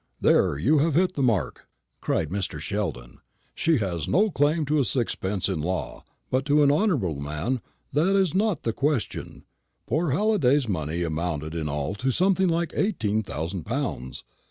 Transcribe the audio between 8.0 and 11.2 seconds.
is not the question. Poor Halliday's money